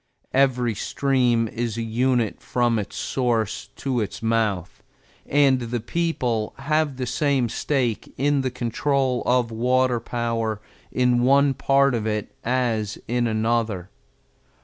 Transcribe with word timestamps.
Every 0.33 0.73
stream 0.73 1.47
is 1.47 1.77
a 1.77 1.83
unit 1.83 2.41
from 2.41 2.79
its 2.79 2.95
source 2.95 3.67
to 3.75 3.99
its 3.99 4.23
mouth, 4.23 4.81
and 5.27 5.59
the 5.59 5.79
people 5.79 6.55
have 6.57 6.97
the 6.97 7.05
same 7.05 7.49
stake 7.49 8.11
in 8.17 8.41
the 8.41 8.49
control 8.49 9.21
of 9.27 9.51
water 9.51 9.99
power 9.99 10.59
in 10.91 11.21
one 11.21 11.53
part 11.53 11.93
of 11.93 12.07
it 12.07 12.33
as 12.43 12.97
in 13.07 13.27
another. 13.27 13.91